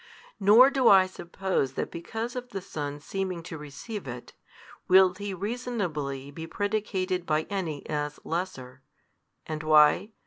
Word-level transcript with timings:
Nor 0.39 0.71
do 0.71 0.87
I 0.87 1.05
suppose 1.05 1.73
that 1.73 1.91
because 1.91 2.35
of 2.35 2.49
the 2.49 2.59
Son's 2.59 3.05
seeming 3.05 3.43
to 3.43 3.55
receive 3.55 4.07
it, 4.07 4.33
will 4.87 5.13
He 5.13 5.31
reasonably 5.31 6.31
be 6.31 6.47
predicated 6.47 7.23
by 7.23 7.43
any 7.51 7.87
as 7.87 8.19
lesser: 8.23 8.81
and 9.45 9.61
why? 9.61 10.09